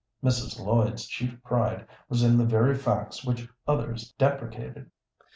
[0.23, 0.59] Mrs.
[0.59, 4.89] Lloyd's chief pride was in the very facts which others deprecated.